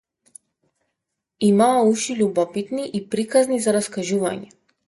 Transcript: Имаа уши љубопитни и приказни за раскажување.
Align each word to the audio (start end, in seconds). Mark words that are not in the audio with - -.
Имаа 1.49 1.83
уши 1.91 2.17
љубопитни 2.23 2.89
и 3.01 3.05
приказни 3.15 3.63
за 3.67 3.79
раскажување. 3.81 4.55